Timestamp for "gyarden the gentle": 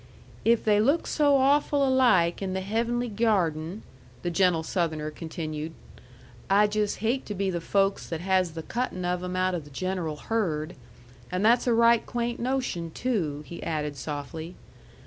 3.07-4.63